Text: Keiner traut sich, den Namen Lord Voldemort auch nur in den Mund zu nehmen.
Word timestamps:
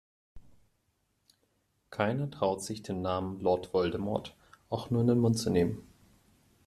Keiner 1.91 2.31
traut 2.31 2.63
sich, 2.63 2.81
den 2.81 3.03
Namen 3.03 3.39
Lord 3.39 3.71
Voldemort 3.71 4.35
auch 4.71 4.89
nur 4.89 5.01
in 5.01 5.07
den 5.09 5.19
Mund 5.19 5.37
zu 5.37 5.51
nehmen. 5.51 5.79